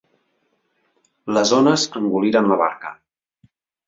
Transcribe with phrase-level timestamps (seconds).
[1.37, 2.95] Les ones engoliren la barca.